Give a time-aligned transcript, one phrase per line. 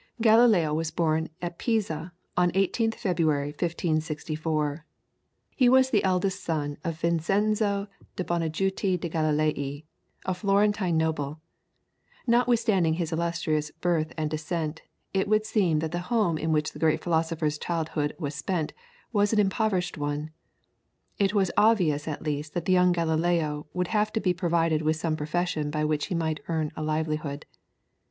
[0.19, 4.83] Galileo was born at Pisa, on 18th February, 1564.
[5.55, 7.85] He was the eldest son of Vincenzo
[8.15, 9.83] de' Bonajuti de' Galilei,
[10.25, 11.39] a Florentine noble.
[12.25, 14.81] Notwithstanding his illustrious birth and descent,
[15.13, 18.73] it would seem that the home in which the great philosopher's childhood was spent
[19.13, 20.31] was an impoverished one.
[21.19, 24.95] It was obvious at least that the young Galileo would have to be provided with
[24.95, 27.45] some profession by which he might earn a livelihood.